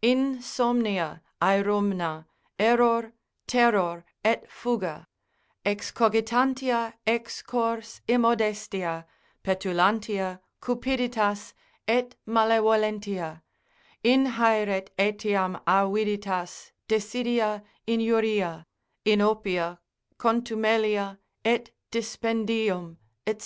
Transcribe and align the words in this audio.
Insomnia, 0.00 1.20
aerumna, 1.42 2.24
error, 2.56 3.12
terror, 3.48 4.04
et 4.24 4.48
fuga, 4.48 5.08
Excogitantia 5.66 6.94
excors 7.04 8.00
immodestia, 8.06 9.06
Petulantia, 9.42 10.38
cupiditas, 10.62 11.52
et 11.88 12.14
malevolentia; 12.28 13.42
Inhaeret 14.04 14.88
etiam 15.00 15.60
aviditas, 15.66 16.70
desidia, 16.88 17.64
injuria, 17.88 18.68
Inopia, 19.04 19.80
contumelia 20.16 21.18
et 21.44 21.72
dispendium, 21.90 22.98
&c. 23.28 23.32